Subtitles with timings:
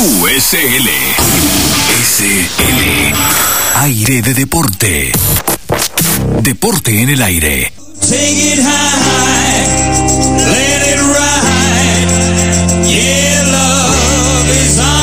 [0.00, 0.88] QSL.
[2.02, 3.12] SL.
[3.74, 5.12] Aire de deporte.
[6.40, 7.70] Deporte en el aire.
[8.00, 9.66] Take it high,
[10.52, 12.08] let it ride.
[12.88, 14.99] Yeah, love is on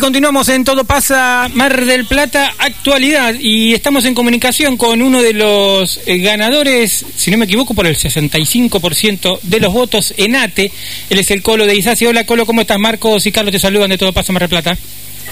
[0.00, 5.32] Continuamos en Todo pasa Mar del Plata actualidad y estamos en comunicación con uno de
[5.32, 10.70] los eh, ganadores, si no me equivoco, por el 65% de los votos en ATE.
[11.08, 12.04] Él es el Colo de Isasi.
[12.06, 12.78] Hola Colo, ¿cómo estás?
[12.78, 14.76] Marcos y Carlos te saludan de Todo pasa Mar del Plata.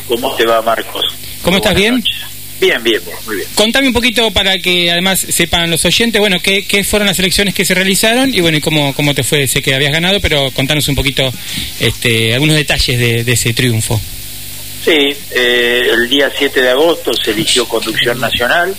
[0.09, 1.05] ¿Cómo te va, Marcos?
[1.43, 1.75] ¿Cómo estás?
[1.75, 1.97] ¿Bien?
[1.97, 2.15] noches.
[2.61, 3.49] Bien, bien, bien, muy bien.
[3.55, 7.55] Contame un poquito para que además sepan los oyentes, bueno, qué, qué fueron las elecciones
[7.55, 10.51] que se realizaron y bueno, y cómo, cómo te fue, sé que habías ganado, pero
[10.53, 11.31] contanos un poquito
[11.81, 14.01] este, algunos detalles de, de ese triunfo.
[14.85, 18.77] Sí, eh, el día 7 de agosto se eligió conducción nacional,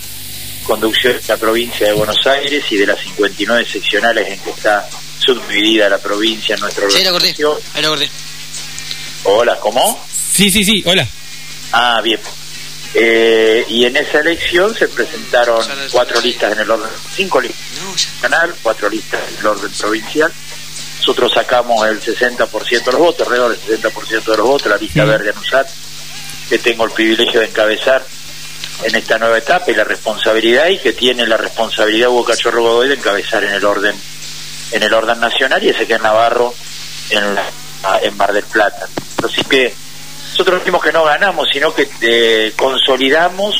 [0.64, 4.88] conducción de la provincia de Buenos Aires y de las 59 seccionales en que está
[5.24, 7.34] subdividida la provincia en nuestra Sí, lo acordé.
[7.38, 7.58] lo.
[9.24, 10.06] Hola, ¿cómo?
[10.32, 11.06] Sí, sí, sí, hola.
[11.72, 12.20] Ah, bien.
[12.94, 17.96] Eh, y en esa elección se presentaron cuatro listas en el orden, cinco listas No,
[17.96, 18.06] ya.
[18.28, 20.32] nacional, cuatro listas en el orden provincial.
[21.00, 25.04] Nosotros sacamos el 60% de los votos, alrededor del 60% de los votos, la lista
[25.04, 25.08] Mm.
[25.08, 25.68] verde ANUSAT,
[26.48, 28.04] que tengo el privilegio de encabezar
[28.84, 32.88] en esta nueva etapa y la responsabilidad y que tiene la responsabilidad Hugo Cachorro Godoy
[32.88, 33.94] de encabezar en el orden
[34.72, 36.52] en el orden nacional y ese que es Navarro
[37.10, 37.48] en, la-
[38.02, 38.88] en Mar del Plata.
[39.24, 39.72] Así que
[40.32, 43.54] nosotros decimos que no ganamos, sino que eh, consolidamos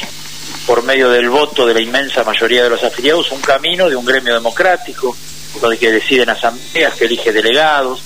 [0.66, 4.04] por medio del voto de la inmensa mayoría de los afiliados un camino de un
[4.04, 5.16] gremio democrático,
[5.60, 8.00] donde que deciden asambleas, que elige delegados,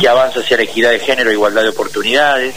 [0.00, 2.54] que avanza hacia la equidad de género e igualdad de oportunidades,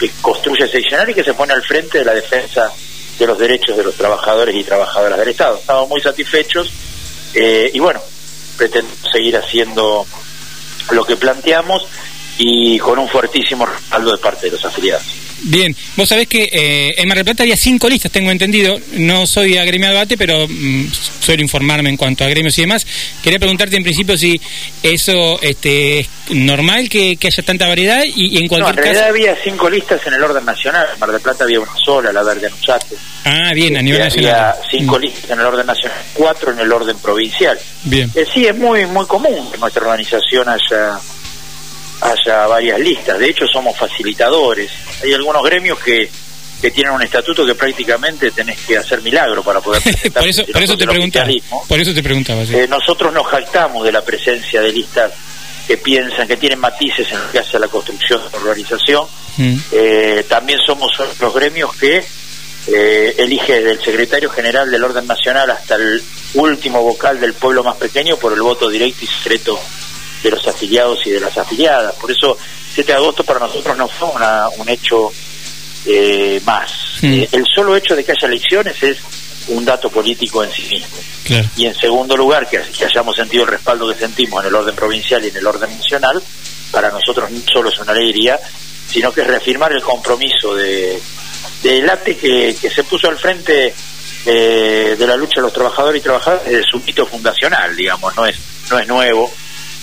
[0.00, 2.72] que construye seccional y que se pone al frente de la defensa
[3.18, 5.58] de los derechos de los trabajadores y trabajadoras del Estado.
[5.58, 6.72] Estamos muy satisfechos
[7.34, 8.00] eh, y bueno,
[8.56, 10.06] pretendemos seguir haciendo
[10.90, 11.86] lo que planteamos
[12.38, 15.04] y con un fuertísimo respaldo de parte de los afiliados.
[15.42, 18.78] Bien, vos sabés que eh, en Mar del Plata había cinco listas, tengo entendido.
[18.92, 20.86] No soy agremiado ATE, pero mm,
[21.20, 22.86] suelo informarme en cuanto a gremios y demás.
[23.22, 24.40] Quería preguntarte en principio si
[24.82, 28.82] eso este, es normal que, que haya tanta variedad y, y en No, cualquier en
[28.84, 29.10] realidad caso.
[29.10, 30.86] había cinco listas en el orden nacional.
[30.92, 32.96] En Mar del Plata había una sola, la verde Anusate.
[33.24, 34.34] Ah, bien, a nivel Y nacional.
[34.34, 37.58] Había cinco Mm, listas en el orden nacional, cuatro en el orden provincial.
[37.84, 38.10] Bien.
[38.14, 40.98] Eh, sí, es muy muy común que nuestra organización haya
[42.00, 43.18] haya varias listas.
[43.18, 44.70] De hecho, somos facilitadores.
[45.02, 46.10] Hay algunos gremios que,
[46.60, 50.62] que tienen un estatuto que prácticamente tenés que hacer milagro para poder por eso, por
[50.62, 51.30] eso te preguntaba.
[51.68, 52.44] Por eso te preguntaba.
[52.44, 52.54] sí.
[52.56, 55.12] Eh, nosotros nos jactamos de la presencia de listas
[55.66, 59.04] que piensan, que tienen matices en lo que hace a la construcción de la organización.
[59.36, 60.90] Mm, Eh, también somos
[61.20, 62.04] los gremios que
[62.66, 66.02] eh, elige del secretario general del orden nacional hasta el
[66.34, 69.58] último vocal del pueblo más pequeño por el voto directo y secreto
[70.22, 71.94] de los afiliados y de las afiliadas.
[71.96, 72.36] Por eso
[72.74, 75.10] 7 de agosto para nosotros no fue una- un hecho
[75.86, 76.70] eh, más.
[77.02, 78.98] Eh, el solo hecho de que haya elecciones es
[79.48, 80.96] un dato político en sí mismo.
[81.24, 81.48] claro.
[81.56, 84.74] Y en segundo lugar, que, que hayamos sentido el respaldo que sentimos en el orden
[84.74, 86.22] provincial y en el orden nacional,
[86.70, 88.38] para nosotros no solo es una alegría,
[88.88, 91.00] sino que es reafirmar el compromiso de
[91.62, 93.74] del ATE que, que se puso al frente
[94.26, 98.26] eh, de la lucha de los trabajadores y trabajadoras desde su hito fundacional, digamos, no
[98.26, 98.36] es
[98.70, 99.32] no es nuevo.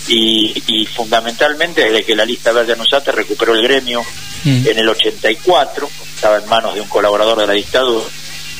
[0.06, 4.04] Y, y fundamentalmente desde que la lista verde Anusate recuperó el gremio
[4.44, 4.66] Mm.
[4.68, 8.04] en el 84, estaba en manos de un colaborador de la dictadura,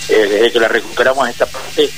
[0.09, 1.88] eh, desde que la recuperamos esta parte,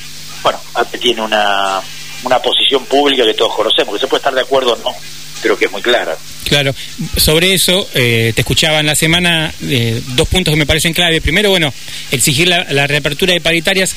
[0.42, 0.60] bueno,
[1.00, 1.80] tiene una,
[2.24, 4.94] una posición pública que todos conocemos, que se puede estar de acuerdo o no,
[5.42, 6.16] pero que es muy clara.
[6.44, 6.74] Claro,
[7.16, 11.20] sobre eso eh, te escuchaba en la semana eh, dos puntos que me parecen clave.
[11.20, 11.72] Primero, bueno,
[12.10, 13.94] exigir la, la reapertura de paritarias.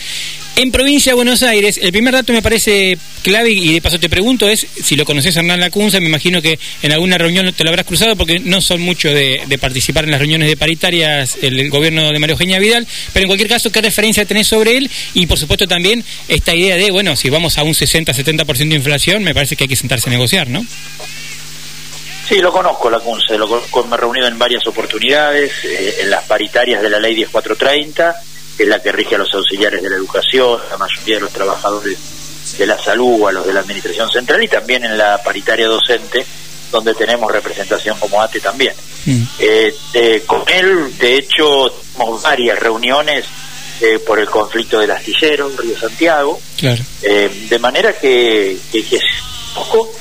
[0.56, 4.08] En provincia de Buenos Aires, el primer dato me parece clave y de paso te
[4.08, 7.72] pregunto es si lo conoces Hernán Lacunza, me imagino que en alguna reunión te lo
[7.72, 12.12] habrás cruzado porque no son mucho de, participar en las reuniones de paritarias el, gobierno
[12.12, 14.92] de María Eugenia Vidal, pero en cualquier caso, ¿qué referencia tenés sobre él?
[15.16, 19.24] Y por supuesto también esta idea de, bueno, si vamos a un 60-70% de inflación,
[19.24, 20.64] me parece que hay que sentarse a negociar, ¿no?
[22.30, 26.12] Sí, lo conozco, la CUNCE, lo conozco, me he reunido en varias oportunidades, eh, en
[26.12, 28.16] las paritarias de la ley 10430,
[28.58, 31.22] que es la que rige a los auxiliares de la educación, a la mayoría de
[31.22, 31.98] los trabajadores
[32.58, 36.26] de la salud, a los de la administración central y también en la paritaria docente,
[36.72, 38.74] donde tenemos representación como ATE también.
[39.06, 39.24] Mm.
[39.40, 43.26] Eh, eh, con él, de hecho, tenemos varias reuniones
[43.82, 46.82] eh, por el conflicto del astillero, Río Santiago, Claro.
[47.02, 49.00] eh, de manera que, que,
[49.56, 49.92] poco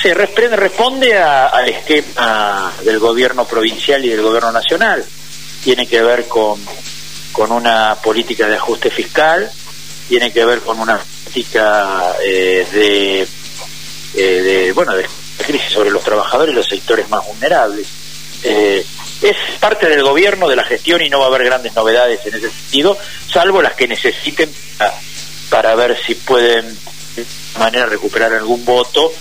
[0.00, 5.04] se responde, responde a- al esquema del gobierno provincial y del gobierno nacional.
[5.64, 6.60] Tiene que ver con,
[7.32, 9.50] con una política de ajuste fiscal,
[10.08, 15.06] tiene que ver con una política eh, de, eh, de, bueno, de
[15.44, 17.86] crisis sobre los trabajadores y los sectores más vulnerables.
[18.44, 18.84] Eh,
[19.22, 22.34] es parte del gobierno, de la gestión y no va a haber grandes novedades en
[22.34, 22.98] ese sentido,
[23.32, 24.94] salvo las que necesiten para,
[25.48, 26.66] para ver si pueden
[27.16, 27.24] de
[27.58, 29.12] manera recuperar algún voto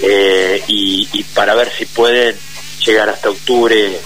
[0.00, 2.38] eh, y, para ver si pueden
[2.84, 4.00] llegar hasta octubre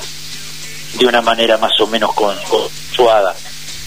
[0.95, 3.35] de una manera más o menos con- consensuada,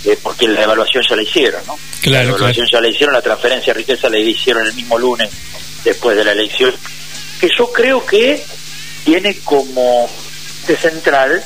[0.06, 1.78] eh, porque la evaluación ya la hicieron, ¿no?
[2.02, 5.30] Claro, la evaluación ya la hicieron, la transferencia de riqueza la hicieron el mismo lunes
[5.84, 6.74] después de la elección,
[7.40, 8.44] que yo creo que
[9.04, 10.10] tiene como
[10.68, 11.44] de central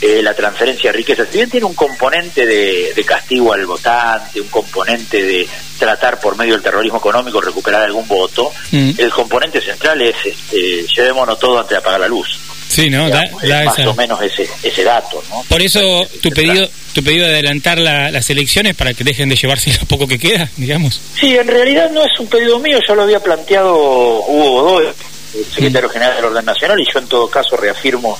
[0.00, 1.24] eh, la transferencia de riqueza.
[1.30, 5.46] Si bien tiene un componente de, de castigo al votante, un componente de
[5.78, 8.92] tratar por medio del terrorismo económico recuperar algún voto, Mm.
[8.98, 12.38] el componente central es este, llevémonos todo antes de apagar la luz.
[12.74, 13.08] Sí, ¿no?
[13.10, 15.42] Da- Digamos, es da más esa- o menos ese, ese dato, ¿no?
[15.48, 19.36] Por eso tu pedido, tu pedido de adelantar la- las elecciones para que dejen de
[19.36, 21.00] llevarse lo poco que queda, digamos.
[21.18, 24.86] Sí, en realidad no es un pedido mío, ya lo había planteado Hugo Godoy,
[25.34, 28.18] el secretario general del Orden Nacional, y yo en todo caso reafirmo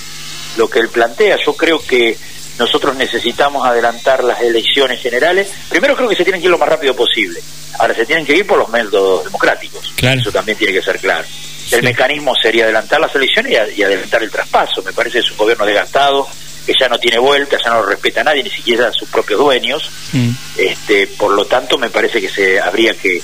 [0.56, 1.38] lo que él plantea.
[1.44, 2.16] Yo creo que
[2.58, 5.48] nosotros necesitamos adelantar las elecciones generales.
[5.70, 7.40] Primero creo que se tienen que ir lo más rápido posible.
[7.78, 9.93] Ahora se tienen que ir por los métodos democráticos.
[9.96, 10.20] Claro.
[10.20, 11.25] Eso también tiene que ser claro.
[11.72, 11.76] Sí.
[11.78, 14.82] El mecanismo sería adelantar las elecciones y, a- y adelantar el traspaso.
[14.82, 16.26] Me parece que es un gobierno desgastado,
[16.66, 19.08] que ya no tiene vuelta, ya no lo respeta a nadie, ni siquiera a sus
[19.08, 19.90] propios dueños.
[20.12, 20.30] Mm.
[20.58, 23.20] Este, por lo tanto, me parece que se habría que,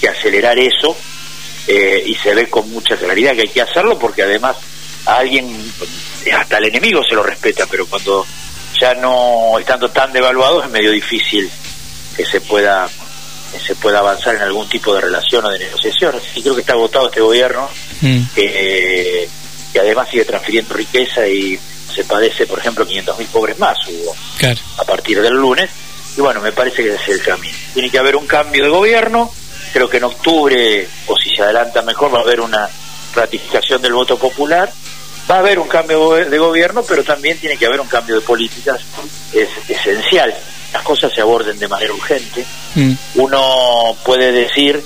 [0.00, 0.96] que acelerar eso
[1.66, 4.56] eh, y se ve con mucha claridad que hay que hacerlo porque además
[5.06, 5.72] a alguien,
[6.36, 8.26] hasta el enemigo se lo respeta, pero cuando
[8.80, 11.50] ya no estando tan devaluado es medio difícil
[12.16, 12.88] que se pueda
[13.52, 16.14] que se pueda avanzar en algún tipo de relación o de negociación.
[16.34, 17.70] Y creo que está agotado este gobierno
[18.00, 18.22] Mm.
[18.34, 19.28] que,
[19.72, 21.58] que además sigue transfiriendo riqueza y
[21.94, 24.60] se padece, por ejemplo, 500.000 pobres más hubo Claro.
[24.78, 25.70] a partir del lunes.
[26.16, 27.56] Y bueno, me parece que ese es el camino.
[27.74, 29.30] Tiene que haber un cambio de gobierno.
[29.72, 32.68] Creo que en octubre, o si se adelanta mejor, va a haber una
[33.14, 34.70] ratificación del voto popular.
[35.30, 38.20] Va a haber un cambio de gobierno, pero también tiene que haber un cambio de
[38.22, 38.80] políticas.
[39.32, 40.34] Es esencial.
[40.72, 42.44] Las cosas se aborden de manera urgente.
[42.74, 42.92] Mm.
[43.16, 44.82] Uno puede decir,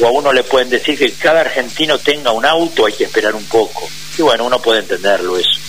[0.00, 3.34] o a uno le pueden decir que cada argentino tenga un auto, hay que esperar
[3.34, 3.88] un poco.
[4.16, 5.60] Y bueno, uno puede entenderlo eso.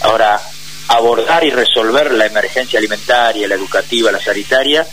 [0.00, 0.40] Ahora,
[0.88, 4.86] abordar y resolver la emergencia alimentaria, la educativa, la sanitaria,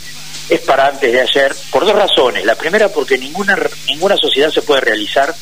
[0.48, 2.44] es para antes de ayer, por dos razones.
[2.44, 5.34] La primera, porque ninguna, ninguna sociedad se puede realizar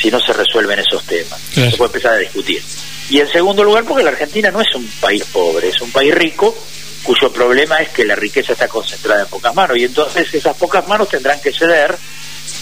[0.00, 1.40] si no se resuelven esos temas.
[1.52, 1.70] Claro.
[1.70, 2.62] Se puede empezar a discutir.
[3.10, 6.14] Y en segundo lugar, porque la Argentina no es un país pobre, es un país
[6.14, 6.56] rico
[7.04, 10.88] cuyo problema es que la riqueza está concentrada en pocas manos y entonces esas pocas
[10.88, 11.94] manos tendrán que ceder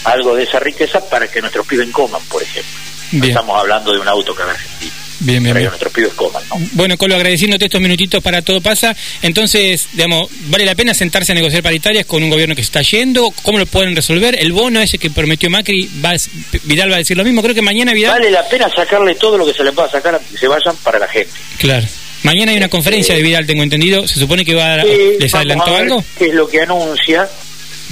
[0.05, 2.71] algo de esa riqueza para que nuestros pibes coman, por ejemplo.
[3.11, 6.55] No estamos hablando de un auto cada Argentina, Bien, bien, que nuestros pibes coman, ¿no?
[6.73, 8.95] Bueno, Colo, agradeciéndote estos minutitos para todo pasa.
[9.21, 12.81] Entonces, digamos, ¿vale la pena sentarse a negociar paritarias con un gobierno que se está
[12.81, 13.31] yendo?
[13.43, 14.35] ¿Cómo lo pueden resolver?
[14.39, 16.17] El bono ese que prometió Macri, va a-
[16.63, 17.41] Vidal va a decir lo mismo.
[17.43, 18.11] Creo que mañana Vidal...
[18.13, 20.75] Vale la pena sacarle todo lo que se le pueda sacar antes que se vayan
[20.77, 21.31] para la gente.
[21.59, 21.85] Claro.
[22.23, 24.07] Mañana hay una conferencia de Vidal, tengo entendido.
[24.07, 24.81] ¿Se supone que va a...
[24.81, 24.87] Sí,
[25.19, 26.03] ¿Les adelantó a ver algo?
[26.17, 27.29] ¿Qué es lo que anuncia?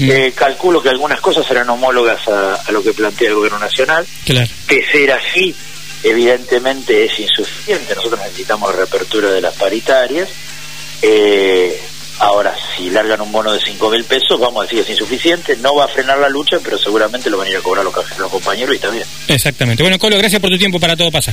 [0.02, 0.10] Mm.
[0.10, 4.06] Eh, calculo que algunas cosas serán homólogas a, a lo que plantea el gobierno nacional.
[4.26, 4.50] Claro.
[4.68, 5.56] Que ser así,
[6.04, 7.94] evidentemente, es insuficiente.
[7.94, 10.28] Nosotros necesitamos reapertura de las paritarias.
[11.04, 11.80] Eh,
[12.20, 15.56] ahora, si largan un bono de 5 mil pesos, vamos a decir que es insuficiente.
[15.58, 17.94] No va a frenar la lucha, pero seguramente lo van a ir a cobrar los,
[17.94, 19.06] compañeros y bien.
[19.28, 19.84] Exactamente.
[19.84, 21.32] Bueno, Colo, gracias por tu tiempo para todo pasa.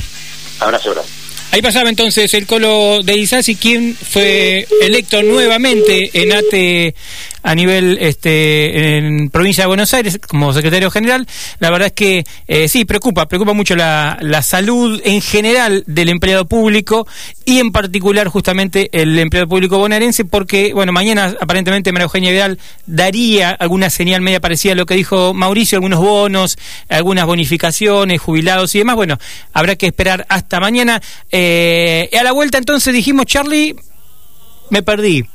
[0.59, 1.09] Abrazo, abrazo.
[1.51, 6.93] Ahí pasaba entonces el Colo de Isasi, quien fue electo nuevamente en ATE
[7.43, 11.27] a nivel este en provincia de Buenos Aires como secretario general.
[11.59, 16.09] La verdad es que eh, sí, preocupa, preocupa mucho la, la salud en general del
[16.09, 17.07] empleado público
[17.45, 22.59] y en particular justamente el empleado público bonaerense porque, bueno, mañana aparentemente María Eugenia Vidal
[22.85, 26.57] daría alguna señal media parecida a lo que dijo Mauricio, algunos bonos,
[26.89, 28.95] algunas bonificaciones, jubilados y demás.
[28.95, 29.17] Bueno,
[29.53, 31.01] habrá que esperar hasta mañana.
[31.31, 33.75] Eh, a la vuelta entonces dijimos, Charlie,
[34.69, 35.25] me perdí.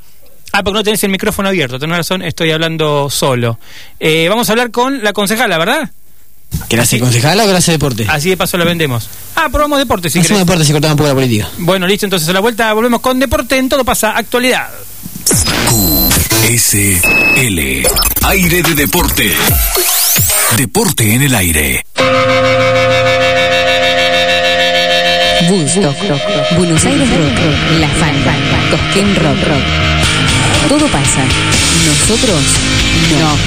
[0.57, 3.59] Ah, porque no tenés el micrófono abierto, tenés razón, estoy hablando solo.
[3.99, 5.91] Eh, vamos a hablar con la concejala, ¿verdad?
[6.69, 8.05] ¿Clase concejala o clase deporte?
[8.07, 9.09] Así de paso la vendemos.
[9.35, 11.49] Ah, probamos deporte, si Hacemos deporte, se cortaba un poco la política.
[11.57, 14.69] Bueno, listo, entonces a la vuelta volvemos con deporte, en todo pasa actualidad.
[16.45, 17.59] QSL.
[18.23, 19.33] Aire de deporte.
[20.55, 21.85] Deporte en el aire.
[25.49, 25.97] Woodstock,
[26.55, 28.35] Buenos Aires Rock, La Fanta,
[28.71, 30.04] Cosquín Rock, Rock.
[30.67, 31.23] Todo pasa.
[31.85, 32.41] Nosotros
[33.19, 33.37] no.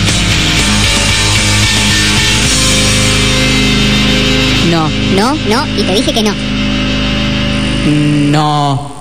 [4.71, 4.89] No.
[5.17, 6.35] No, no, y te dije que no.
[8.31, 8.98] No.